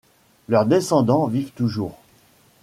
Leur 0.49 0.65
descendants 0.65 1.27
vivent 1.27 1.51
toujours. 1.51 1.99